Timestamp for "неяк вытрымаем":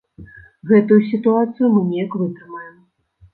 1.91-2.75